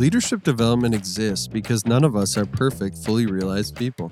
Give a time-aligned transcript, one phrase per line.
[0.00, 4.10] Leadership development exists because none of us are perfect, fully realized people.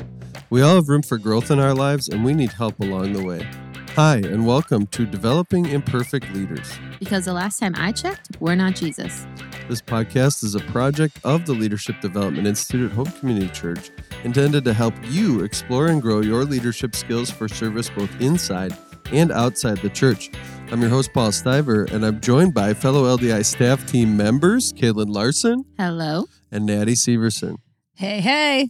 [0.51, 3.25] We all have room for growth in our lives, and we need help along the
[3.25, 3.49] way.
[3.97, 6.71] Hi, and welcome to Developing Imperfect Leaders.
[6.99, 9.27] Because the last time I checked, we're not Jesus.
[9.67, 13.91] This podcast is a project of the Leadership Development Institute at Hope Community Church,
[14.25, 18.77] intended to help you explore and grow your leadership skills for service both inside
[19.11, 20.31] and outside the church.
[20.71, 25.09] I'm your host, Paul Stiver, and I'm joined by fellow LDI staff team members, Kaelyn
[25.09, 26.27] Larson Hello.
[26.53, 27.57] and Naty Severson.
[27.95, 28.69] Hey, hey.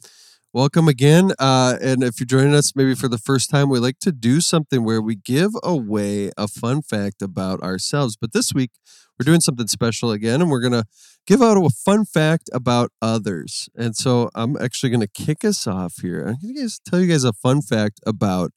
[0.53, 1.33] Welcome again.
[1.41, 4.41] Uh, and if you're joining us maybe for the first time, we like to do
[4.41, 8.17] something where we give away a fun fact about ourselves.
[8.17, 8.71] But this week,
[9.19, 10.85] we're doing something special again, and we're going to
[11.27, 13.69] give out a fun fact about others.
[13.77, 16.21] And so I'm actually going to kick us off here.
[16.21, 18.53] I'm going to tell you guys a fun fact about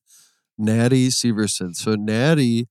[0.60, 1.76] Naty Severson.
[1.76, 2.68] So, Naty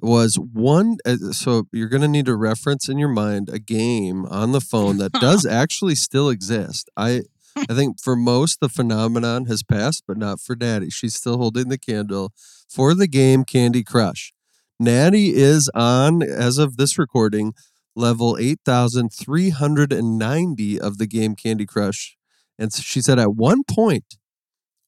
[0.00, 4.26] was one, uh, so you're going to need a reference in your mind a game
[4.26, 6.90] on the phone that does actually still exist.
[6.96, 7.22] I
[7.56, 10.90] I think for most the phenomenon has passed, but not for Naty.
[10.90, 12.32] She's still holding the candle
[12.68, 14.32] for the game Candy Crush.
[14.78, 17.54] Naty is on, as of this recording,
[17.96, 22.16] level 8,390 of the game Candy Crush.
[22.58, 24.18] And she said at one point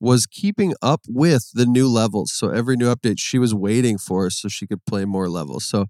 [0.01, 2.33] was keeping up with the new levels.
[2.33, 5.65] So every new update she was waiting for so she could play more levels.
[5.65, 5.87] So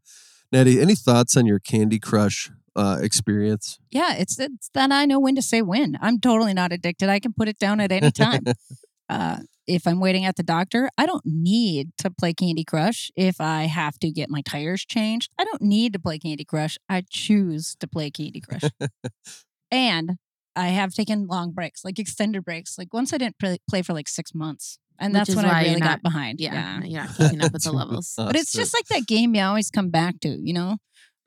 [0.53, 3.79] Naty, any thoughts on your Candy Crush uh, experience?
[3.91, 5.97] Yeah, it's it's that I know when to say when.
[6.01, 7.09] I'm totally not addicted.
[7.09, 8.43] I can put it down at any time.
[9.09, 13.13] uh, if I'm waiting at the doctor, I don't need to play Candy Crush.
[13.15, 16.77] If I have to get my tires changed, I don't need to play Candy Crush.
[16.89, 18.71] I choose to play Candy Crush.
[19.71, 20.17] and
[20.57, 22.77] I have taken long breaks, like extended breaks.
[22.77, 24.79] Like once I didn't play, play for like six months.
[24.99, 26.41] And Which that's is when I you're really got behind.
[26.41, 28.13] Yeah, you're not keeping up with the levels.
[28.17, 30.77] But it's just like that game you always come back to, you know,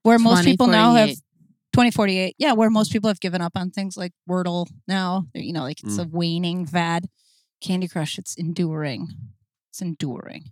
[0.03, 1.17] where most people now have 2048.
[1.73, 2.35] 2048.
[2.37, 5.25] Yeah, where most people have given up on things like Wordle now.
[5.33, 7.07] You know, like it's a waning fad.
[7.63, 9.07] Candy Crush, it's enduring.
[9.71, 10.51] It's enduring.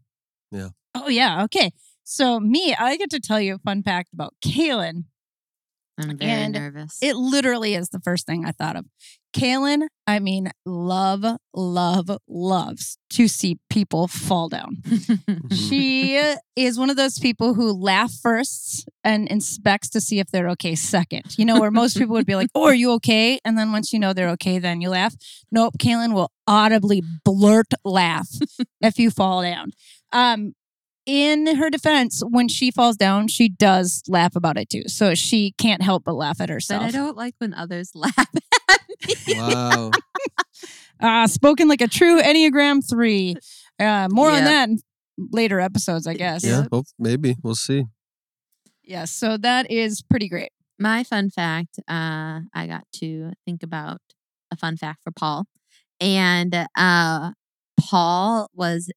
[0.51, 0.69] Yeah.
[0.95, 1.43] Oh, yeah.
[1.43, 1.71] Okay.
[2.03, 5.03] So, me, I get to tell you a fun fact about Kaelyn.
[6.01, 6.97] I'm very and nervous.
[7.01, 8.85] It literally is the first thing I thought of.
[9.33, 11.23] Kaelyn, I mean, love,
[11.53, 14.77] love, loves to see people fall down.
[15.51, 16.15] She
[16.55, 20.75] is one of those people who laugh first and inspects to see if they're okay
[20.75, 21.37] second.
[21.37, 23.39] You know, where most people would be like, Oh, are you okay?
[23.45, 25.15] And then once you know they're okay, then you laugh.
[25.51, 28.27] Nope, Kaelyn will audibly blurt laugh
[28.81, 29.71] if you fall down.
[30.11, 30.53] Um,
[31.05, 34.83] in her defense, when she falls down, she does laugh about it too.
[34.87, 36.81] So she can't help but laugh at herself.
[36.81, 37.03] but herself.
[37.03, 39.35] I don't like when others laugh at me.
[39.37, 39.91] wow.
[41.01, 43.35] Uh, spoken like a true Enneagram 3.
[43.79, 44.77] Uh, more on that in
[45.31, 46.45] later episodes, I guess.
[46.45, 47.35] Yeah, hope, maybe.
[47.41, 47.85] We'll see.
[48.83, 50.51] Yeah, so that is pretty great.
[50.77, 53.99] My fun fact, uh, I got to think about
[54.51, 55.45] a fun fact for Paul.
[55.99, 57.31] And uh,
[57.79, 58.91] Paul was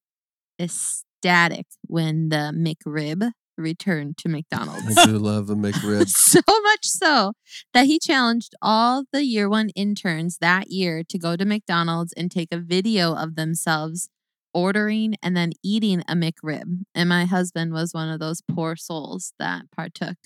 [1.25, 4.97] ecstatic when the McRib returned to McDonald's.
[4.97, 6.07] I do love a McRib.
[6.07, 7.33] so much so
[7.73, 12.29] that he challenged all the year one interns that year to go to McDonald's and
[12.29, 14.09] take a video of themselves
[14.53, 16.83] ordering and then eating a McRib.
[16.93, 20.17] And my husband was one of those poor souls that partook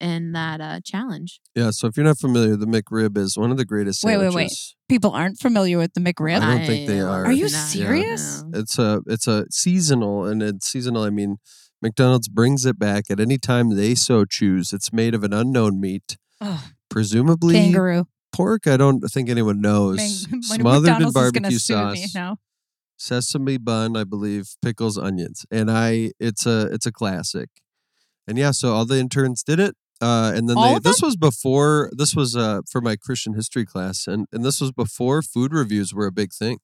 [0.00, 1.40] in that uh, challenge.
[1.54, 4.34] Yeah, so if you're not familiar, the McRib is one of the greatest Wait, sandwiches.
[4.34, 4.74] wait, wait.
[4.88, 6.40] People aren't familiar with the McRib.
[6.40, 7.26] I don't think they are.
[7.26, 8.42] Are you not serious?
[8.42, 8.58] know.
[8.60, 11.02] It's a it's a seasonal, and it's seasonal.
[11.02, 11.36] I mean,
[11.82, 14.72] McDonald's brings it back at any time they so choose.
[14.72, 18.06] It's made of an unknown meat, Ugh, presumably kangaroo.
[18.32, 18.66] pork.
[18.66, 20.26] I don't think anyone knows.
[20.28, 22.36] Man- my Smothered in McDonald's is gonna barbecue sue me sauce, now.
[22.96, 26.10] sesame bun, I believe, pickles, onions, and I.
[26.18, 27.48] It's a it's a classic.
[28.26, 29.74] And yeah, so all the interns did it.
[30.00, 34.06] Uh, and then they, this was before this was uh, for my Christian history class,
[34.06, 36.58] and, and this was before food reviews were a big thing.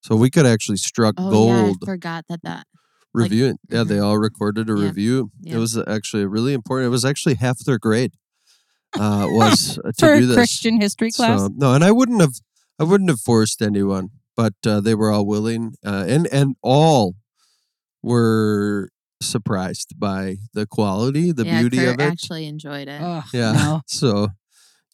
[0.00, 2.66] So we could actually struck Oh, gold yeah, I forgot that that.
[3.14, 3.58] like- reviewing.
[3.70, 4.86] yeah, they all recorded a Yeah.
[4.86, 5.30] review.
[5.40, 5.54] Yeah.
[5.54, 6.86] It was actually really important.
[6.88, 8.12] It was actually half their grade
[8.98, 10.36] uh, was uh, to For do this.
[10.36, 11.40] Christian history class.
[11.40, 12.34] So, no, and I wouldn't have,
[12.78, 17.14] I wouldn't have forced anyone, but uh, they were all willing, uh, and and all
[18.02, 18.90] were
[19.26, 22.12] surprised by the quality, the yeah, beauty Kurt of it.
[22.12, 23.00] actually enjoyed it.
[23.00, 23.52] Ugh, yeah.
[23.52, 23.80] no.
[23.86, 24.28] So.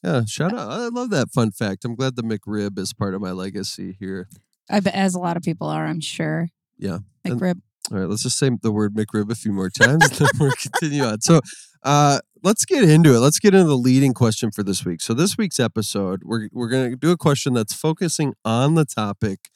[0.02, 0.70] Yeah, shout out.
[0.70, 1.84] I love that fun fact.
[1.84, 4.28] I'm glad the McRib is part of my legacy here.
[4.70, 6.48] I bet as a lot of people are, I'm sure.
[6.78, 7.00] Yeah.
[7.24, 7.60] And- McRib.
[7.92, 11.02] All right, let's just say the word McRib a few more times, then we'll continue
[11.02, 11.20] on.
[11.22, 11.40] So,
[11.82, 13.18] uh, let's get into it.
[13.18, 15.00] Let's get into the leading question for this week.
[15.00, 18.84] So, this week's episode, we're we're going to do a question that's focusing on the
[18.84, 19.50] topic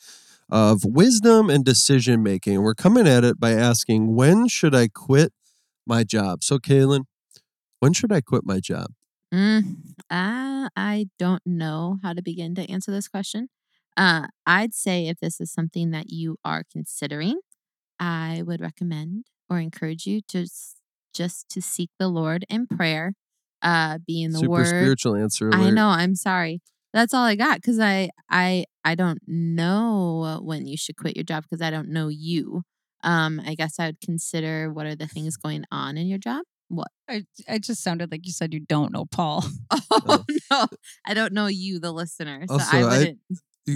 [0.54, 2.62] of wisdom and decision making.
[2.62, 5.32] We're coming at it by asking, when should I quit
[5.84, 6.44] my job?
[6.44, 7.06] So, Kaelyn,
[7.80, 8.86] when should I quit my job?
[9.34, 9.78] Mm,
[10.08, 13.48] uh, I don't know how to begin to answer this question.
[13.96, 17.40] Uh, I'd say if this is something that you are considering,
[17.98, 20.46] I would recommend or encourage you to
[21.12, 23.14] just to seek the Lord in prayer,
[23.60, 24.66] uh, be in the Super Word.
[24.66, 25.50] spiritual answer.
[25.52, 25.88] I know.
[25.88, 26.62] I'm sorry.
[26.94, 31.24] That's all I got because I I I don't know when you should quit your
[31.24, 32.62] job because I don't know you.
[33.02, 36.42] Um, I guess I would consider what are the things going on in your job.
[36.68, 36.88] What?
[37.10, 39.44] I, it just sounded like you said you don't know Paul.
[40.06, 40.66] Oh no,
[41.06, 42.44] I don't know you, the listener.
[42.48, 43.18] So Also, I I- wouldn't.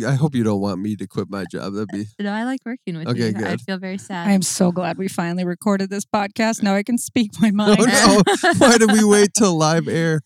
[0.06, 1.72] I hope you don't want me to quit my job.
[1.72, 3.32] That'd be no, I like working with Okay, you.
[3.32, 3.46] good.
[3.46, 4.28] I'd feel very sad.
[4.28, 6.62] I am so glad we finally recorded this podcast.
[6.62, 7.78] Now I can speak my mind.
[7.88, 8.52] Oh no!
[8.58, 10.20] Why did we wait till live air?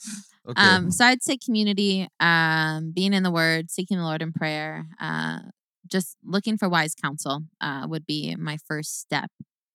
[0.49, 0.61] Okay.
[0.61, 4.87] Um, so I'd say community, um, being in the Word, seeking the Lord in prayer,
[5.01, 5.39] uh,
[5.87, 9.31] just looking for wise counsel uh, would be my first step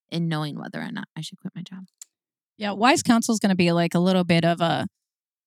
[0.10, 1.86] in knowing whether or not I should quit my job.
[2.58, 4.88] Yeah, wise counsel is going to be like a little bit of a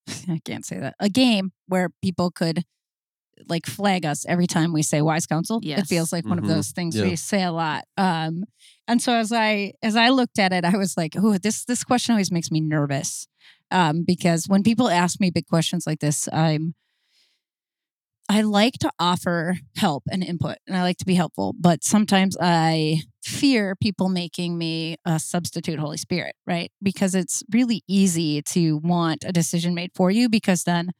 [0.29, 0.95] I can't say that.
[1.01, 2.63] A game where people could
[3.49, 5.61] like flag us every time we say wise counsel.
[5.63, 6.43] It feels like one Mhm.
[6.43, 7.05] of those things Yeah.
[7.05, 7.85] we say a lot.
[7.97, 8.45] Um
[8.87, 11.83] and so as I as I looked at it, I was like, "Oh, this this
[11.85, 13.27] question always makes me nervous."
[13.71, 16.75] Um because when people ask me big questions like this, I'm
[18.31, 22.37] I like to offer help and input and I like to be helpful, but sometimes
[22.41, 26.71] I fear people making me a substitute Holy Spirit, right?
[26.81, 30.93] Because it's really easy to want a decision made for you because then,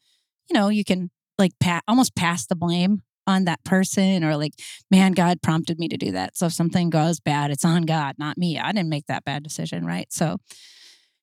[0.49, 4.55] you know, you can like pa- almost pass the blame on that person or like,
[4.91, 6.37] man, God prompted me to do that.
[6.37, 8.59] So if something goes bad, it's on God, not me.
[8.59, 10.13] I didn't make that bad decision, right?
[10.13, 10.39] So,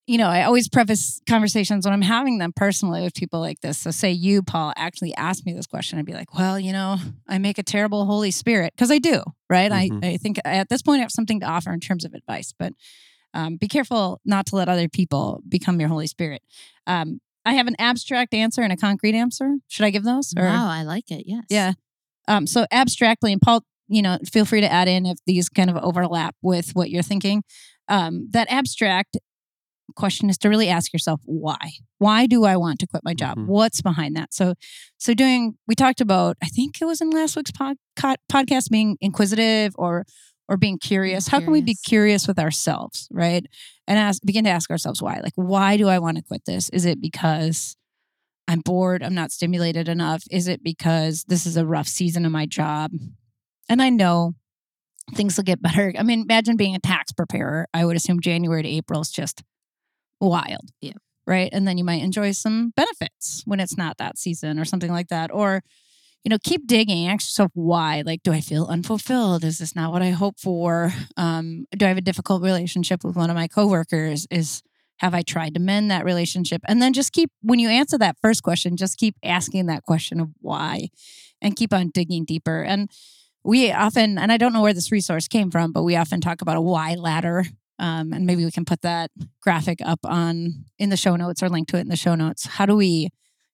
[0.08, 3.78] you know, I always preface conversations when I'm having them personally with people like this.
[3.78, 6.98] So, say you, Paul, actually asked me this question, I'd be like, well, you know,
[7.28, 9.72] I make a terrible Holy Spirit because I do, right?
[9.72, 10.04] Mhm.
[10.04, 12.54] I, I think at this point I have something to offer in terms of advice,
[12.58, 12.74] but
[13.34, 16.42] um, be careful not to let other people become your Holy Spirit.
[16.88, 19.58] Um, I have an abstract answer and a concrete answer.
[19.68, 20.34] Should I give those?
[20.38, 20.44] Or?
[20.44, 21.24] Wow, I like it.
[21.28, 21.44] Yes.
[21.50, 21.74] Yeah.
[22.30, 25.70] Um, so abstractly, and Paul, you know, feel free to add in if these kind
[25.70, 27.44] of overlap with what you're thinking.
[27.90, 29.18] Um, that abstract
[29.96, 31.58] question is to really ask yourself why.
[31.98, 33.38] Why do I want to quit my job?
[33.38, 33.48] Mhm.
[33.48, 34.34] What's behind that?
[34.34, 34.54] So,
[34.98, 35.56] so doing.
[35.68, 36.38] We talked about.
[36.44, 40.06] I think it was in last week's pod, podcast being inquisitive or
[40.50, 41.28] or being curious.
[41.28, 41.82] How can we be curious.
[42.24, 43.46] curious with ourselves, right?
[43.86, 45.20] And ask, begin to ask ourselves why.
[45.22, 46.70] Like, why do I want to quit this?
[46.70, 47.76] Is it because
[48.48, 49.04] I'm bored.
[49.04, 50.24] I'm not stimulated enough.
[50.32, 52.92] Is it because this is a rough season of my job?
[53.68, 54.36] And I know
[55.16, 55.94] things will get better.
[56.00, 57.68] I mean, imagine being a tax preparer.
[57.74, 59.44] I would assume January to April is just
[60.20, 60.70] wild.
[60.82, 60.94] Yeah.
[61.26, 61.50] Right.
[61.52, 65.10] And then you might enjoy some benefits when it's not that season or something like
[65.10, 65.30] that.
[65.34, 65.62] Or,
[66.24, 67.08] you know, keep digging.
[67.08, 68.02] Ask yourself why.
[68.06, 69.44] Like, do I feel unfulfilled?
[69.44, 70.94] Is this not what I hope for?
[71.18, 74.26] Um, do I have a difficult relationship with one of my coworkers?
[74.32, 74.64] Is
[75.00, 76.62] have I tried to mend that relationship?
[76.66, 80.20] And then just keep, when you answer that first question, just keep asking that question
[80.20, 80.90] of why
[81.42, 82.64] and keep on digging deeper.
[82.64, 82.90] And
[83.44, 86.42] we often, and I don't know where this resource came from, but we often talk
[86.42, 87.46] about a why ladder.
[87.80, 91.50] Um, and maybe we can put that graphic up on in the show notes or
[91.50, 92.46] link to it in the show notes.
[92.46, 93.10] How do we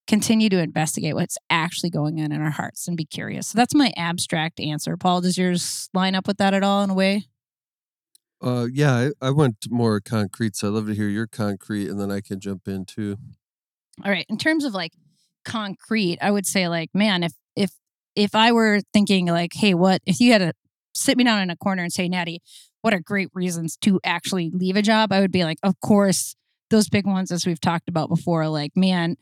[0.07, 3.47] continue to investigate what's actually going on in our hearts and be curious?
[3.47, 4.95] So that's my abstract answer.
[4.97, 7.25] Paul, does yours line up with that at all in a way?
[8.41, 11.99] Uh, yeah, I, I went more concrete, so I'd love to hear your concrete, and
[11.99, 13.17] then I can jump in too.
[14.03, 14.25] All right.
[14.27, 14.91] In terms of like
[15.45, 17.71] concrete, I would say like, man, if if
[18.15, 20.53] if I were thinking like, hey, what if you had to
[20.93, 22.41] sit me down in a corner and say, Naty,
[22.83, 25.11] what are great reasons to actually leave a job?
[25.11, 26.35] I would be like, of course,
[26.69, 29.15] those big ones as we've talked about before, like, man,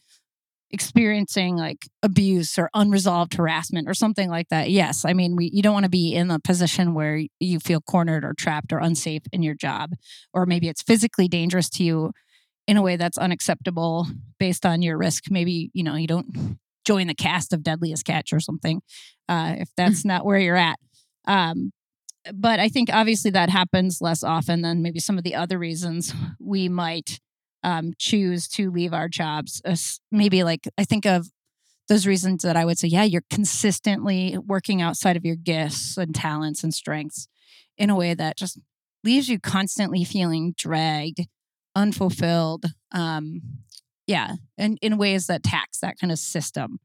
[0.72, 4.70] experiencing like abuse or unresolved harassment or something like that.
[4.72, 5.06] Yes.
[5.06, 8.24] I mean, we you don't want to be in a position where you feel cornered
[8.24, 9.92] or trapped or unsafe in your job,
[10.34, 12.12] or maybe it's physically dangerous to you
[12.68, 14.08] in a way that's unacceptable
[14.40, 15.26] based on your risk.
[15.30, 18.82] Maybe, you know, you don't join the cast of Deadliest Catch or something,
[19.30, 20.80] uh, if that's not where you're at.
[21.28, 21.72] Um,
[22.34, 26.14] but I think obviously that happens less often than maybe some of the other reasons
[26.40, 27.20] we might
[27.64, 29.62] um, choose to leave our jobs.
[29.66, 31.28] As maybe like I think of
[31.88, 36.14] those reasons that I would say, yeah, you're consistently working outside of your gifts and
[36.16, 37.28] talents and strengths
[37.78, 38.60] in a way that just
[39.04, 41.28] leaves you constantly feeling dragged,
[41.76, 42.66] unfulfilled.
[42.92, 43.42] Um,
[44.08, 46.80] yeah, and in ways that tax that kind of system.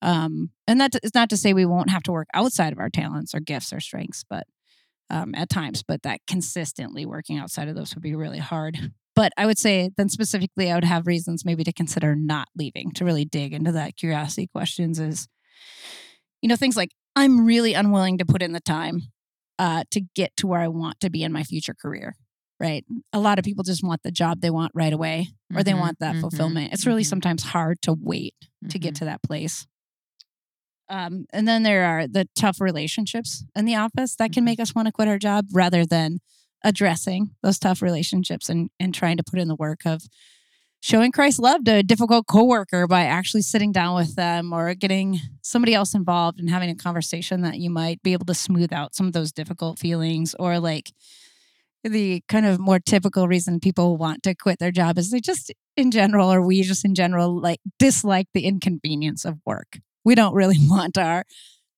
[0.00, 2.90] Um, and that is not to say we won't have to work outside of our
[2.90, 4.46] talents or gifts or strengths, but
[5.10, 8.92] um, at times, but that consistently working outside of those would be really hard.
[9.16, 12.92] But I would say then specifically, I would have reasons maybe to consider not leaving,
[12.92, 15.26] to really dig into that curiosity questions is,
[16.42, 19.02] you know, things like I'm really unwilling to put in the time
[19.58, 22.14] uh, to get to where I want to be in my future career.
[22.60, 22.84] right?
[23.12, 25.78] A lot of people just want the job they want right away or they Mhm,
[25.78, 26.72] want that mhm, fulfillment.
[26.72, 27.06] It's really mhm.
[27.06, 28.34] sometimes hard to wait
[28.68, 28.98] to get Mhm.
[28.98, 29.64] to that place.
[30.88, 34.46] Um, and then there are the tough relationships in the office that can Mhm.
[34.46, 36.20] make us want to quit our job rather than
[36.64, 40.02] addressing those tough relationships and, and trying to put in the work of
[40.80, 45.20] showing Christ's love to a difficult coworker by actually sitting down with them or getting
[45.42, 48.94] somebody else involved and having a conversation that you might be able to smooth out
[48.94, 50.92] some of those difficult feelings or like
[51.84, 55.52] the kind of more typical reason people want to quit their job is they just
[55.76, 60.34] in general or we just in general like dislike the inconvenience of work we don't
[60.34, 61.24] really want our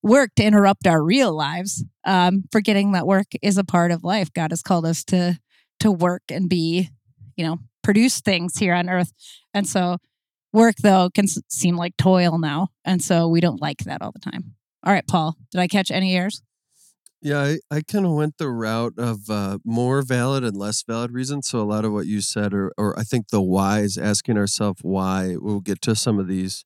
[0.02, 1.84] work to interrupt our real lives.
[2.04, 4.32] Um, forgetting that work is a part of life.
[4.32, 5.38] God has called us to
[5.80, 6.88] to work and be
[7.36, 9.12] you know produce things here on earth.
[9.54, 9.98] And so
[10.52, 12.68] work though can seem like toil now.
[12.84, 14.54] And so we don't like that all the time.
[14.84, 16.42] All right paul did i catch any ears
[17.22, 21.12] Yeah, I, I kind of went the route of uh, more valid and less valid
[21.12, 21.48] reasons.
[21.48, 24.80] So a lot of what you said, or or I think the whys, asking ourselves
[24.82, 25.36] why.
[25.38, 26.64] We'll get to some of these,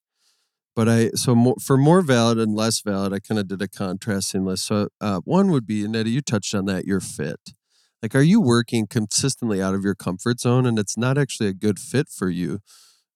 [0.75, 3.69] but I so more, for more valid and less valid, I kind of did a
[3.69, 4.67] contrasting list.
[4.67, 6.85] So uh, one would be, and Naty, you touched on that.
[6.85, 7.55] Your fit.
[8.03, 11.55] Like, are you working consistently out of your comfort zone, and it's not actually a
[11.55, 12.61] good fit for you?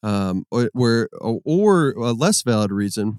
[0.03, 3.19] Um, or, where or a less valid reason.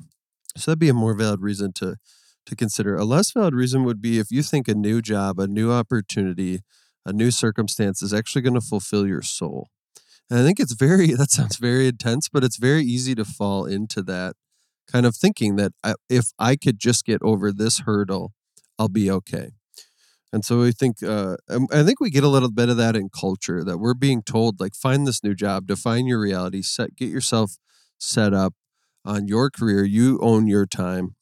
[0.55, 1.97] So that'd be a more valid reason to
[2.45, 2.95] to consider.
[2.95, 6.61] A less valid reason would be if you think a new job, a new opportunity,
[7.05, 9.67] a new circumstance is actually going to fulfill your soul.
[10.29, 13.65] And I think it's very, that sounds very intense, but it's very easy to fall
[13.65, 14.35] into that
[14.91, 15.73] kind of thinking that
[16.09, 18.33] if I could just get over this hurdle,
[18.77, 19.51] I'll be okay.
[20.31, 22.95] And so we think, uh, um, I think we get a little bit of that
[22.95, 26.95] in culture that we're being told, like, find this new job, define your reality, set,
[26.95, 27.57] get yourself
[27.97, 28.53] set up
[29.03, 29.83] on your career.
[29.83, 31.15] You own your time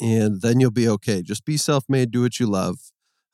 [0.00, 1.22] and then you'll be okay.
[1.22, 2.76] Just be self made, do what you love.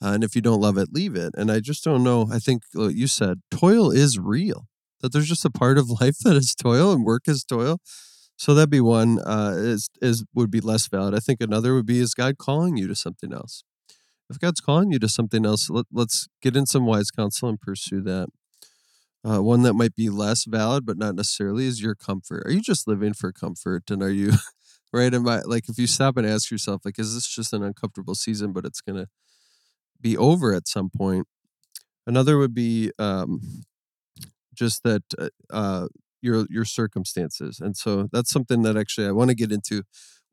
[0.03, 1.33] Uh, and if you don't love it, leave it.
[1.37, 2.29] And I just don't know.
[2.33, 4.67] I think you said, toil is real,
[5.01, 7.79] that there's just a part of life that is toil and work is toil.
[8.37, 11.15] So that'd be one uh, is is would be less valid.
[11.15, 13.65] I think another would be is God calling you to something else.
[14.31, 17.61] If God's calling you to something else, let, let's get in some wise counsel and
[17.61, 18.29] pursue that.
[19.23, 22.43] Uh, one that might be less valid, but not necessarily, is your comfort.
[22.47, 24.33] Are you just living for comfort, and are you
[24.93, 25.13] right?
[25.13, 28.15] Am I like if you stop and ask yourself, like, is this just an uncomfortable
[28.15, 29.09] season, but it's gonna
[30.01, 31.27] be over at some point?
[32.07, 33.65] Another would be um,
[34.61, 35.89] just that uh, uh,
[36.21, 39.83] your your circumstances, and so that's something that actually I want to get into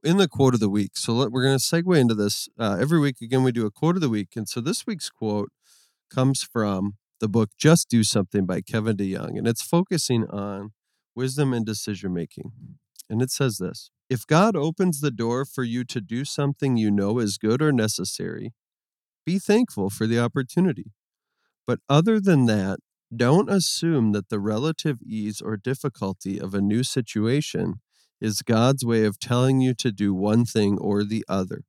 [0.04, 0.92] in the quote of the week.
[0.96, 3.22] So let, we're going to segue into this uh, every week.
[3.22, 5.50] Again, we do a quote of the week, and so this week's quote
[6.14, 10.72] comes from the book "Just Do Something" by Kevin DeYoung, and it's focusing on
[11.16, 12.52] wisdom and decision making.
[13.10, 16.92] And it says this If God opens the door for you to do something you
[16.92, 18.52] know is good or necessary,
[19.26, 20.92] be thankful for the opportunity.
[21.66, 22.80] But other than that,
[23.16, 27.76] don't assume that the relative ease or difficulty of a new situation
[28.20, 31.64] is God's way of telling you to do one thing or the other.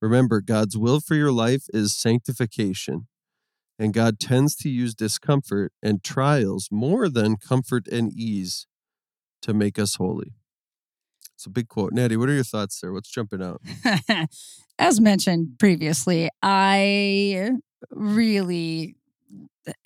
[0.00, 3.06] Remember, God's will for your life is sanctification,
[3.78, 8.66] and God tends to use discomfort and trials more than comfort and ease
[9.42, 10.32] to make us holy.
[11.34, 11.92] It's a big quote.
[11.92, 12.92] Naty, what are your thoughts there?
[12.92, 13.60] What's jumping out?
[14.78, 17.50] As mentioned previously, I
[17.90, 18.96] really,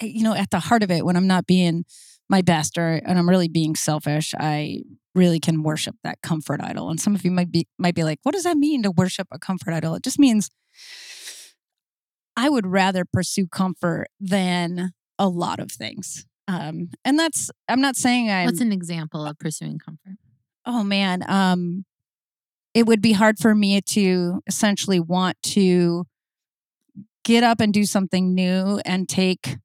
[0.00, 1.84] you know, at the heart of it, when I'm not being
[2.28, 4.82] my best or and I'm really being selfish, I
[5.14, 6.90] really can worship that comfort idol.
[6.90, 9.28] And some of you might be might be like, what does that mean to worship
[9.30, 9.94] a comfort idol?
[9.94, 10.50] It just means
[12.36, 16.26] I would rather pursue comfort than a lot of things.
[16.48, 20.18] Um, and that's I'm not saying I'm What's an example of pursuing comfort?
[20.68, 21.84] oh man um
[22.74, 26.04] it would be hard for me to essentially want to
[27.24, 29.56] get up and do something new and take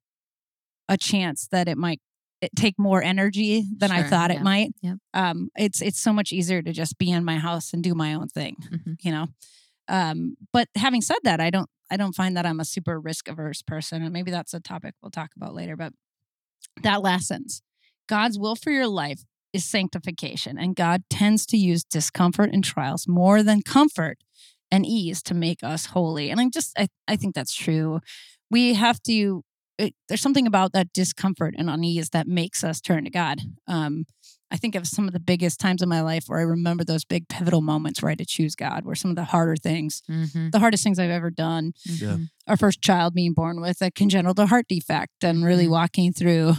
[0.88, 2.00] a chance that it might
[2.40, 4.72] it take more energy than I thought yeah, it might.
[4.82, 4.96] yep.
[5.14, 8.14] Um, it's it's so much easier to just be in my house and do my
[8.14, 8.96] own thing, Mhm.
[9.00, 9.28] you know.
[9.88, 13.28] Um, but having said that, I don't I don't find that I'm a super risk
[13.28, 15.76] averse person, and maybe that's a topic we'll talk about later.
[15.76, 15.92] But
[16.82, 17.62] that sentence,
[18.08, 19.22] God's will for your life
[19.52, 24.18] is sanctification, and God tends to use discomfort and trials more than comfort
[24.70, 26.30] and ease to make us holy.
[26.30, 28.00] And I just I, I think that's true.
[28.50, 29.44] We have to
[29.78, 33.40] it, there's something about that discomfort and unease that makes us turn to God.
[33.66, 34.04] Um,
[34.50, 37.06] I think of some of the biggest times in my life where I remember those
[37.06, 40.02] big pivotal moments where I had to choose God, where some of the harder things,
[40.10, 40.50] Mm-hmm.
[40.50, 41.72] the hardest things I've ever done.
[41.86, 42.18] Yeah.
[42.46, 45.70] Our first child being born with a congenital heart defect and really Mhm.
[45.70, 46.54] walking through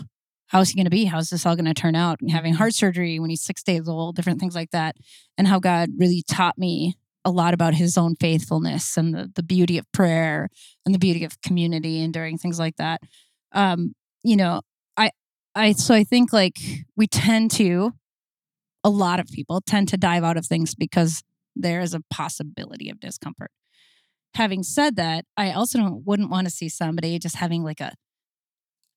[0.47, 1.05] how's he going to be?
[1.05, 2.19] How's this all going to turn out?
[2.21, 4.95] And having heart surgery when he's six days old, different things like that.
[5.35, 9.43] And how God really taught me a lot about his own faithfulness and the, the
[9.43, 10.49] beauty of prayer
[10.85, 13.01] and the beauty of community and doing things like that.
[13.53, 14.61] um, you know,
[14.97, 15.11] I,
[15.55, 16.57] I, so I think like
[16.95, 17.91] we tend to,
[18.83, 21.23] a lot of people tend to dive out of things because
[21.55, 23.51] there is a possibility of discomfort.
[24.35, 27.93] Having said that, I also don't, wouldn't want to see somebody just having like a,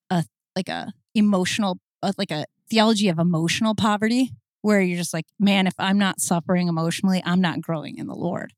[0.09, 5.25] a like a emotional, uh, like a theology of emotional poverty, where you're just like,
[5.39, 8.53] man, if I'm not suffering emotionally, I'm not growing in the Lord.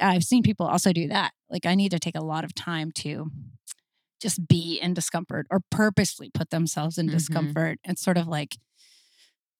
[0.00, 1.32] I've seen people also do that.
[1.50, 3.30] Like, I need to take a lot of time to
[4.20, 7.10] just be in discomfort or purposely put themselves in Mhm.
[7.12, 7.78] discomfort.
[7.84, 8.56] And sort of like,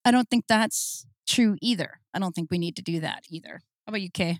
[0.04, 2.00] I don't think that's true either.
[2.14, 3.60] I don't think we need to do that either.
[3.86, 4.38] How about you, Kay?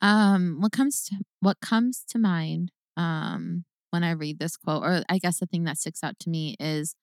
[0.00, 5.02] Um, what comes to what comes to mind um when I read this quote, or
[5.08, 6.94] I guess the thing that sticks out to me is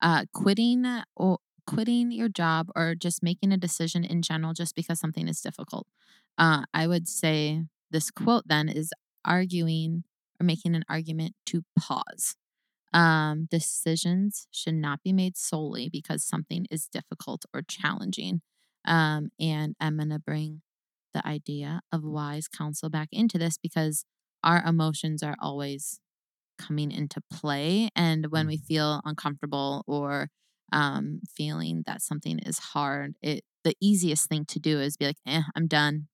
[0.00, 0.84] uh quitting
[1.16, 5.40] or quitting your job or just making a decision in general just because something is
[5.40, 5.86] difficult.
[6.38, 8.92] Uh I would say this quote then is
[9.24, 10.04] arguing
[10.40, 12.36] or making an argument to pause.
[12.92, 18.40] Um, decisions should not be made solely because something is difficult or challenging.
[18.86, 20.62] Um, and I'm gonna bring
[21.14, 24.04] the idea of wise counsel back into this because
[24.44, 26.00] our emotions are always
[26.58, 27.90] coming into play.
[27.96, 30.28] And when we feel uncomfortable or
[30.72, 35.18] um, feeling that something is hard, it the easiest thing to do is be like,
[35.26, 36.08] "Eh, I'm done."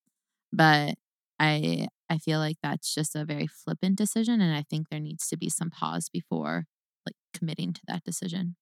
[0.52, 0.96] But
[1.40, 5.28] I I feel like that's just a very flippant decision, and I think there needs
[5.28, 6.66] to be some pause before
[7.06, 8.56] like committing to that decision.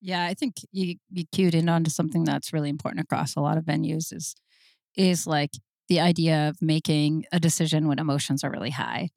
[0.00, 3.58] Yeah, I think you you cued in onto something that's really important across a lot
[3.58, 4.34] of venues is
[4.96, 5.52] is like
[5.88, 9.10] the idea of making a decision when emotions are really high.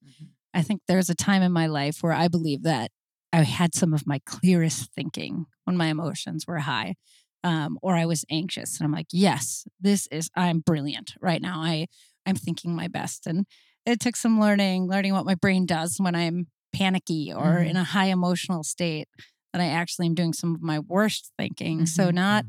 [0.54, 2.92] I think there's a time in my life where I believe that
[3.40, 6.96] I had some of my clearest thinking when my emotions were high.
[7.44, 11.60] Um, or I was anxious and I'm like, yes, this is I'm brilliant right now.
[11.62, 11.88] I
[12.26, 13.28] I'm thinking my best.
[13.28, 13.46] And
[13.86, 17.70] it took some learning, learning what my brain does when I'm panicky or Mhm.
[17.70, 19.08] in a high emotional state
[19.54, 21.86] that I actually am doing some of my worst thinking.
[21.86, 22.14] So Mhm.
[22.16, 22.46] not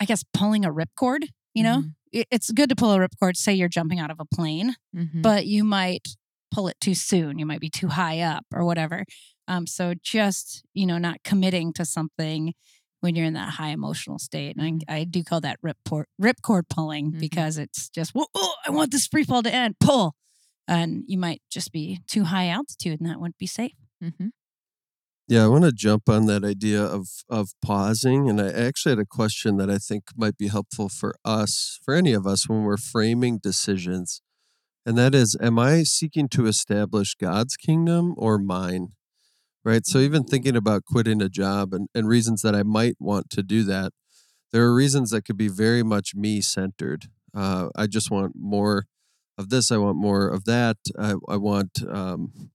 [0.00, 1.84] I guess pulling a ripcord, you know?
[2.12, 5.22] It- It's good to pull a ripcord, say you're jumping out of a plane Mhm.
[5.22, 6.08] but you might
[6.50, 7.38] pull it too soon.
[7.38, 9.04] You might be too high up or whatever.
[9.50, 12.54] Um, so just you know, not committing to something
[13.00, 16.06] when you're in that high emotional state, and I, I do call that rip por-
[16.22, 17.20] ripcord pulling Mhm.
[17.20, 20.14] because it's just whoa, oh, I want this free fall to end, pull,
[20.68, 23.74] and you might just be too high altitude, and that wouldn't be safe.
[24.02, 24.30] Mhm.
[25.26, 28.98] Yeah, I want to jump on that idea of of pausing, and I actually had
[29.00, 32.62] a question that I think might be helpful for us, for any of us, when
[32.64, 34.22] we're framing decisions,
[34.86, 38.88] and that is, am I seeking to establish God's kingdom or mine?
[39.62, 39.86] Right.
[39.86, 43.42] So even thinking about quitting a job and, and reasons that I might want to
[43.42, 43.92] do that,
[44.52, 47.08] there are reasons that could be very much me centered.
[47.34, 48.86] Uh, I just want more
[49.36, 49.70] of this.
[49.70, 50.78] I want more of that.
[50.98, 52.50] I, I want um,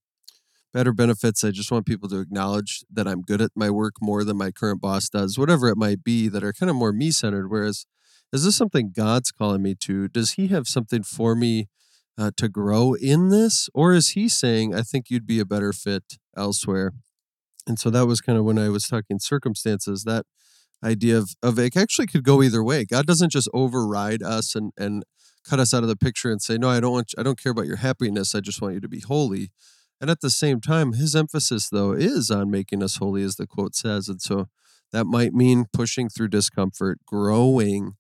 [0.74, 1.44] better benefits.
[1.44, 4.52] I just want people to acknowledge that I'm good at my work more than my
[4.52, 7.50] current boss does, whatever it might be, that are kind of more me centered.
[7.50, 7.86] Whereas,
[8.34, 10.08] is this something God's calling me to?
[10.08, 11.70] Does He have something for me
[12.18, 13.70] uh, to grow in this?
[13.74, 16.94] Or is He saying, I think you'd be a better fit elsewhere?
[17.68, 20.26] And so that was kind of when I was talking circumstances, that
[20.84, 22.86] idea of, of it actually could go either way.
[22.86, 25.04] God doesn't just override us and, and
[25.48, 27.42] cut us out of the picture and say, no, I don't want, you, I don't
[27.42, 28.36] care about your happiness.
[28.36, 29.52] I just want you to be holy.
[30.02, 33.48] And at the same time, his emphasis, though, is on making us holy, as the
[33.48, 34.10] quote says.
[34.10, 34.48] And so
[34.92, 37.94] that might mean pushing through discomfort, growing.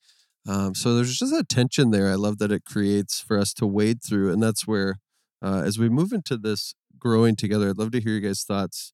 [0.47, 2.09] Um, so there's just a tension there.
[2.09, 4.31] I love that it creates for us to wade through.
[4.31, 4.97] And that's where,
[5.41, 8.91] uh, as we move into this growing together, I'd love to hear you guys' thoughts.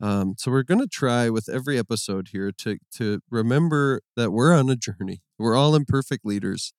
[0.00, 4.54] Um, so we're going to try with every episode here to to remember that we're
[4.54, 5.20] on a journey.
[5.38, 6.72] We're all imperfect leaders.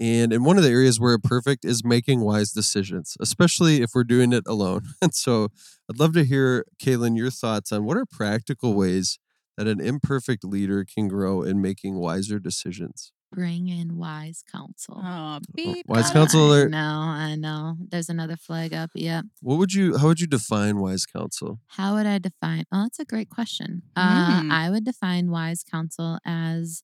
[0.00, 4.02] And in one of the areas where perfect is making wise decisions, especially if we're
[4.02, 4.86] doing it alone.
[5.02, 5.48] And so
[5.90, 9.18] I'd love to hear, Kaelyn, your thoughts on what are practical ways
[9.58, 13.12] that an imperfect leader can grow in making wiser decisions.
[13.34, 15.00] Bring in wise counsel.
[15.04, 16.12] Oh, beep, wise got it.
[16.14, 16.70] counsel I alert.
[16.70, 17.76] know, I know.
[17.90, 18.90] There's another flag up.
[18.94, 19.24] Yep.
[19.42, 21.58] What would you how would you define wise counsel?
[21.68, 22.64] How would I define?
[22.72, 23.82] Oh, that's a great question.
[23.96, 24.50] Uh, Mm.
[24.52, 26.82] I would define wise counsel as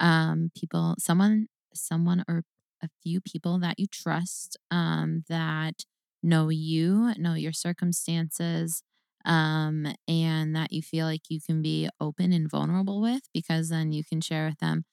[0.00, 2.44] um, people, someone, someone, or
[2.82, 5.84] a few people that you trust, um, that
[6.22, 8.82] know you, know your circumstances,
[9.24, 13.92] um, and that you feel like you can be open and vulnerable with, because then
[13.92, 14.84] you can share with them.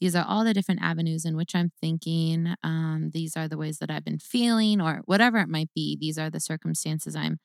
[0.00, 2.54] These are all the different avenues in which I'm thinking.
[2.62, 5.96] Um, these are the ways that I've been feeling, or whatever it might be.
[5.98, 7.38] These are the circumstances I'm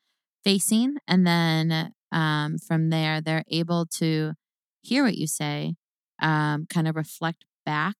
[0.44, 0.96] facing.
[1.08, 4.34] And then um, from there, they're able to
[4.82, 5.76] hear what you say,
[6.22, 7.96] um, kind of reflect back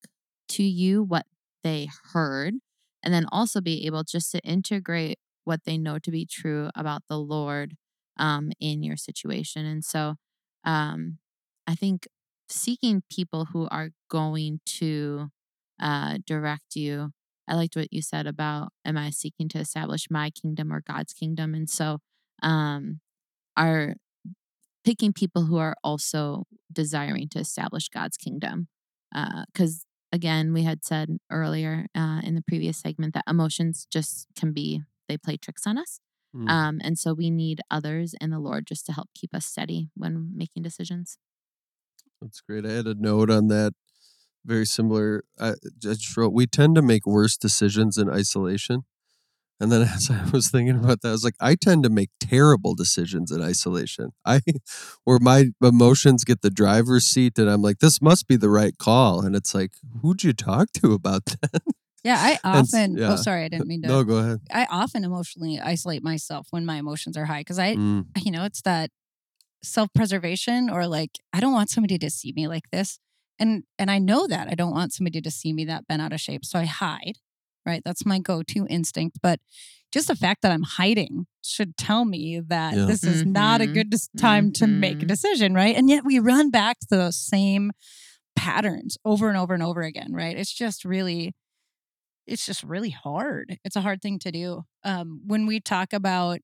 [0.50, 1.26] to you what
[1.64, 2.56] they heard,
[3.04, 7.04] and then also be able just to integrate what they know to be true about
[7.08, 7.76] the Lord
[8.18, 9.66] um, in your situation.
[9.66, 10.16] And so
[10.64, 11.18] um,
[11.68, 12.08] I think
[12.52, 15.30] seeking people who are going to
[15.82, 17.12] uh, direct you.
[17.48, 21.14] I liked what you said about am I seeking to establish my kingdom or God's
[21.14, 21.56] kingdom?
[21.56, 22.00] And so
[22.44, 23.00] um,
[23.58, 23.96] are
[24.84, 28.68] picking people who are also desiring to establish God's kingdom.
[29.12, 34.28] Because uh, again, we had said earlier uh, in the previous segment that emotions just
[34.38, 36.00] can be, they play tricks on us.
[36.36, 36.50] Mm.
[36.50, 39.90] Um, and so we need others in the Lord just to help keep us steady
[39.96, 41.18] when making decisions.
[42.22, 42.66] That's great.
[42.66, 43.74] I had a note on that.
[44.46, 45.24] Very similar.
[45.40, 48.84] I just wrote, we tend to make worse decisions in isolation.
[49.60, 52.10] And then as I was thinking about that, I was like, I tend to make
[52.20, 54.12] terrible decisions in isolation.
[54.26, 54.42] I
[55.04, 58.78] where my emotions get the driver's seat and I'm like, this must be the right
[58.78, 59.22] call.
[59.22, 61.62] And it's like, who'd you talk to about that?
[62.04, 62.96] Yeah, I often.
[62.98, 63.14] Oh, yeah.
[63.14, 63.90] Oh, sorry, I didn't mean to.
[63.90, 64.40] No, go ahead.
[64.50, 68.06] I often emotionally isolate myself when my emotions are high because I, mm.
[68.24, 68.90] you know, it's that
[69.64, 73.00] self preservation or like I don't want somebody to see me like this,
[73.38, 76.14] and and I know that I don't want somebody to see me that bent out
[76.14, 77.18] of shape, so I hide.
[77.66, 79.20] Right, that's my go to instinct.
[79.22, 79.40] But
[79.92, 82.86] just the fact that I'm hiding should tell me that yeah.
[82.86, 83.34] this is mm-hmm.
[83.34, 83.74] not a mm-hmm.
[83.74, 84.52] good time mm-hmm.
[84.54, 85.08] to make a mm-hmm.
[85.08, 85.76] decision, right?
[85.76, 87.72] And yet we run back to those same
[88.36, 90.38] patterns over and over and over again, right?
[90.38, 91.34] It's just really
[92.30, 93.58] it's just really hard.
[93.66, 94.64] It's a hard thing to do.
[94.84, 96.40] Um, when we talk about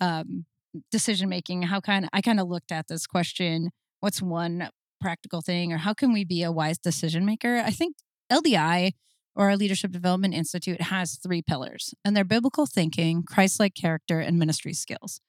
[0.00, 0.46] um,
[0.90, 5.72] decision making, how kind I kind of looked at this question: What's one practical thing,
[5.72, 7.62] or how can we be a wise decision maker?
[7.64, 7.96] I think
[8.30, 8.92] LDI
[9.34, 14.38] or our Leadership Development Institute has three pillars, and they're biblical thinking, Christ-like character, and
[14.38, 15.20] ministry skills.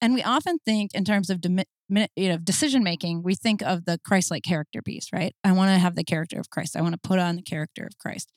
[0.00, 3.84] And we often think in terms of de- you know decision making, we think of
[3.84, 5.34] the Christ-like character piece, right?
[5.44, 6.76] I want to have the character of Christ.
[6.76, 8.32] I want to put on the character of Christ.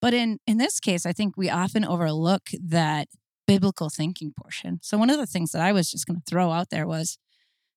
[0.00, 3.08] But in in this case, I think we often overlook that
[3.46, 4.80] biblical thinking portion.
[4.82, 7.18] So one of the things that I was just going to throw out there was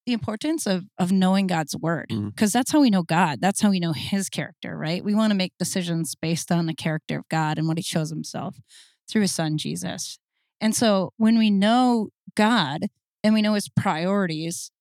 [0.06, 2.58] the importance of of knowing God's word because mm-hmm.
[2.58, 3.42] that's how we know God.
[3.42, 5.04] That's how we know his character, right?
[5.04, 8.10] We want to make decisions based on the character of God and what he shows
[8.10, 8.56] himself
[9.10, 10.18] through his son Jesus.
[10.62, 12.88] And so when we know God
[13.22, 14.72] and we know his priorities,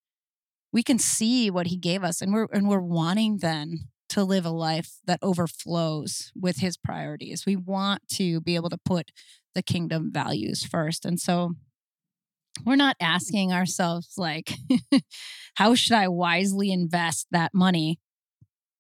[0.73, 4.47] we can see what he gave us and we're and we're wanting then to live
[4.47, 7.45] a life that overflows with his priorities.
[7.45, 9.11] We want to be able to put
[9.57, 11.05] the kingdom values first.
[11.05, 11.55] And so
[12.65, 14.53] we're not asking ourselves, like,
[15.55, 17.99] how should I wisely invest that money?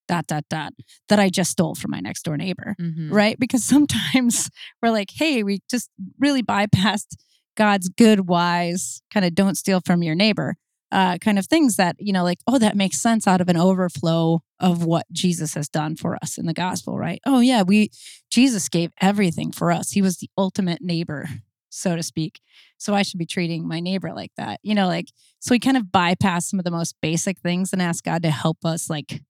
[0.06, 0.72] Dot, dot, dot,
[1.08, 3.12] that I just stole from my next door neighbor, mm-hmm.
[3.12, 3.36] right?
[3.40, 4.48] Because sometimes
[4.80, 7.16] we're like, hey, we just really bypassed
[7.56, 10.56] God's good, wise, kind of don't steal from your neighbor
[10.92, 13.56] uh, kind of things that, you know, like, oh, that makes sense out of an
[13.56, 17.20] overflow of what Jesus has done for us in the gospel, right?
[17.26, 17.90] Oh, yeah, we,
[18.30, 19.90] Jesus gave everything for us.
[19.90, 21.28] He was the ultimate neighbor,
[21.68, 22.40] so to speak.
[22.78, 25.06] So I should be treating my neighbor like that, you know, like,
[25.40, 28.30] so we kind of bypass some of the most basic things and ask God to
[28.30, 29.22] help us, like,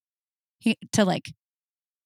[0.59, 1.33] he, to like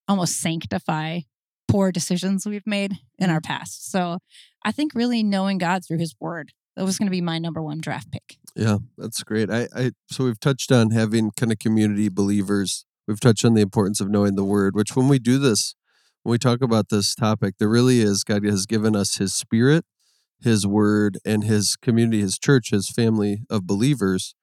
[0.09, 1.21] almost sanctify
[1.69, 3.53] poor decisions we've made in our mm-hmm.
[3.53, 3.91] past.
[3.91, 4.19] So
[4.65, 7.63] I think really knowing God through his word that was going to be my number
[7.63, 8.37] one draft pick.
[8.57, 9.51] Yeah, that's great.
[9.51, 12.85] I, I so we've touched on having kind of community believers.
[13.11, 15.75] We've touched on the importance of knowing the word, which when we do this,
[16.23, 19.85] when we talk about this topic, there really is God has given us his spirit,
[20.41, 24.37] his word, and his community, his church, his family of believers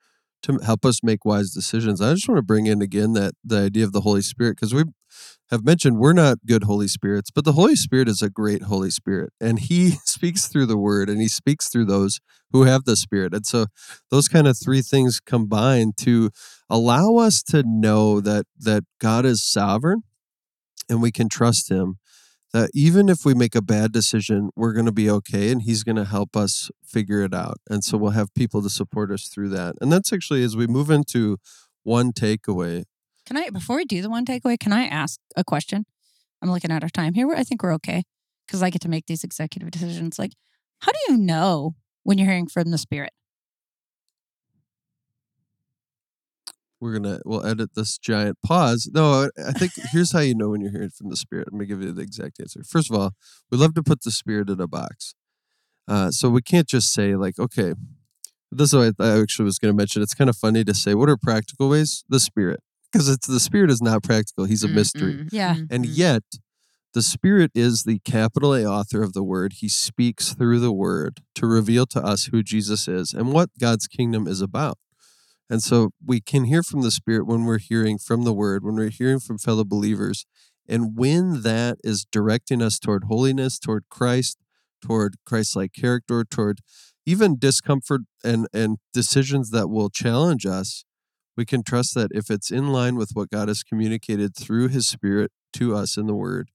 [0.43, 2.01] to help us make wise decisions.
[2.01, 4.73] I just want to bring in again that the idea of the Holy Spirit because
[4.73, 4.83] we
[5.49, 8.89] have mentioned we're not good Holy Spirits, but the Holy Spirit is a great Holy
[8.89, 12.19] Spirit, and He speaks through the Word, and He speaks through those
[12.51, 13.67] who have the Spirit, and so
[14.11, 16.29] those kind of three things combine to
[16.69, 20.03] allow us to know that that God is sovereign,
[20.89, 21.97] and we can trust Him
[22.53, 25.83] that even if we make a bad decision, we're going to be okay and he's
[25.83, 27.57] going to help us figure it out.
[27.69, 29.75] And so we'll have people to support us through that.
[29.81, 31.37] And that's actually as we move into
[31.83, 32.85] one takeaway.
[33.27, 35.85] Can I, before we do the one takeaway, can I ask a question?
[36.41, 37.29] I'm looking at our time here.
[37.35, 38.03] I think we're okay
[38.47, 40.17] because I get to make these executive decisions.
[40.17, 40.31] Like,
[40.79, 43.11] how do you know when you're hearing from the Spirit?
[46.79, 48.89] we're gonna we'll edit this giant pause.
[48.93, 51.47] No, I think here's how you know when you're hearing from the spirit.
[51.47, 52.63] I'm gonna give you the exact answer.
[52.63, 53.13] First of all,
[53.51, 55.15] we love to put the spirit in a box,
[55.87, 57.73] uh, so we can't just say like, okay.
[58.49, 60.01] This is what I actually was going to mention.
[60.01, 62.05] It's kind of funny to say, what are practical ways?
[62.07, 64.45] The spirit, because it's the spirit is not practical.
[64.45, 65.13] He's a mystery.
[65.13, 66.23] mm Yeah, and yet
[66.97, 69.53] the Spirit is the capital A author of the Word.
[69.59, 73.87] He speaks through the Word to reveal to us who Jesus is and what God's
[73.87, 74.79] kingdom is about.
[75.47, 78.75] And so we can hear from the Spirit when we're hearing from the Word, when
[78.75, 80.25] we're hearing from fellow believers.
[80.67, 84.39] And when that is directing us toward holiness, toward Christ,
[84.81, 86.61] toward Christ like character, toward
[87.05, 90.83] even discomfort and and decisions that will challenge us,
[91.37, 94.87] we can trust that if it's in line with what God has communicated through His
[94.87, 96.49] Spirit to us in the Word,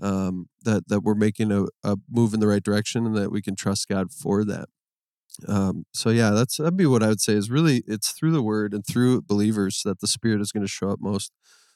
[0.00, 3.42] um, that that we're making a, a move in the right direction, and that we
[3.42, 4.68] can trust God for that.
[5.46, 8.42] Um, so yeah, that's that'd be what I would say is really it's through the
[8.42, 11.32] Word and through believers that the Spirit is going to show up most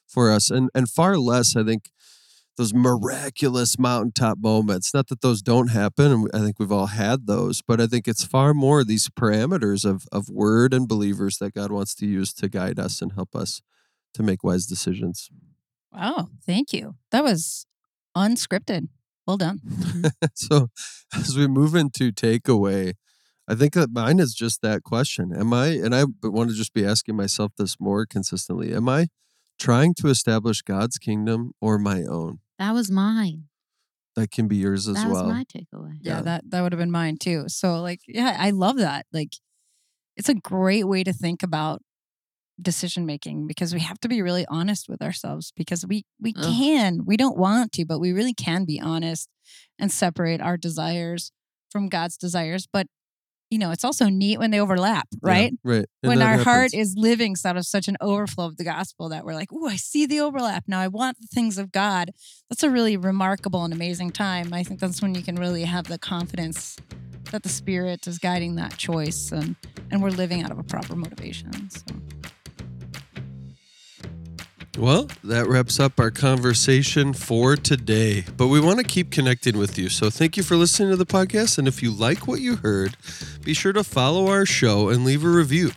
[0.07, 1.91] for us, and and far less, I think
[2.57, 4.93] those miraculous mountaintop moments.
[4.93, 8.07] Not that those don't happen, and I think we've all had those, but I think
[8.07, 12.33] it's far more these parameters of of word and believers that God wants to use
[12.35, 13.63] to guide us and help us
[14.15, 15.31] to make wise decisions.
[15.93, 16.97] Wow, thank you.
[17.11, 17.67] That was
[18.17, 18.89] unscripted.
[19.27, 19.61] Well done.
[20.35, 20.69] so,
[21.15, 22.95] as we move into takeaway,
[23.49, 25.69] I think that mine is just that question: Am I?
[25.69, 29.09] And I want to just be asking myself this more consistently: Am I
[29.59, 32.41] trying to establish God's kingdom or my own?
[32.59, 33.45] That was mine.
[34.17, 35.25] That can be yours as That well.
[35.25, 35.97] was my takeaway.
[36.01, 36.23] Yeah, Yeah.
[36.23, 37.45] that that would have been mine too.
[37.49, 39.07] So like, yeah, I love that.
[39.13, 39.37] Like
[40.17, 41.83] it's a great way to think about
[42.61, 46.45] decision making because we have to be really honest with ourselves because we we Ugh.
[46.45, 49.29] can, we don't want to, but we really can be honest
[49.79, 51.33] and separate our desires
[51.71, 52.87] from God's desires, but
[53.53, 55.53] you know, it's also neat when they overlap, Yeah, right?
[55.63, 55.85] right.
[56.03, 59.27] And when our heart is living out of such an overflow of the gospel that
[59.27, 60.65] we're like, oh, I see the overlap.
[60.67, 62.13] Now I want the things of God.
[62.49, 64.55] That's a really remarkable and amazing time.
[64.55, 66.79] I think that's when you can really have the confidence
[67.31, 69.55] that the Spirit is guiding that choice and,
[69.91, 71.69] and we're living out of a proper motivation.
[71.69, 71.85] So.
[74.79, 78.25] Well, that wraps up our conversation for today.
[78.39, 79.91] But we want to keep connecting with you.
[79.91, 81.59] So thank you for listening to the podcast.
[81.59, 82.97] And if you like what you heard,
[83.45, 85.73] be sure to follow our show and leave a review.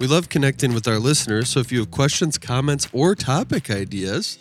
[0.00, 1.48] We love connecting with our listeners.
[1.48, 4.38] So if you have questions, comments, or topic ideas,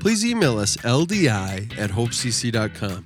[0.00, 3.05] please email us ldi at hopecc.com.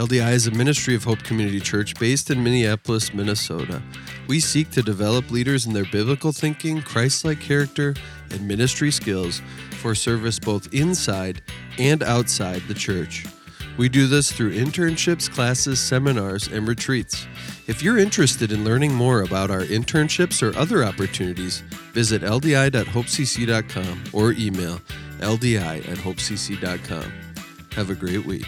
[0.00, 3.82] LDI is a ministry of Hope Community Church based in Minneapolis, Minnesota.
[4.28, 7.94] We seek to develop leaders in their biblical thinking, Christ like character,
[8.30, 11.42] and ministry skills for service both inside
[11.78, 13.26] and outside the church.
[13.76, 17.26] We do this through internships, classes, seminars, and retreats.
[17.66, 21.60] If you're interested in learning more about our internships or other opportunities,
[21.92, 24.80] visit ldi.hopecc.com or email
[25.18, 27.12] ldi at hopecc.com.
[27.72, 28.46] Have a great week.